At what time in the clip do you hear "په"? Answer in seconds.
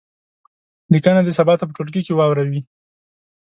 1.67-1.73